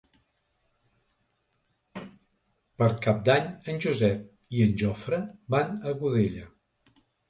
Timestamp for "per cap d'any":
1.99-3.53